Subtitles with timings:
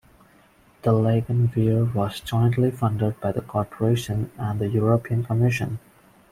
[0.81, 5.77] The Lagan Weir was jointly funded by the Corporation and the European Commission.